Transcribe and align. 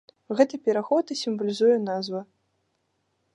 Гэты 0.37 0.59
пераход 0.69 1.05
і 1.15 1.17
сімвалізуе 1.19 1.75
назва. 1.89 2.21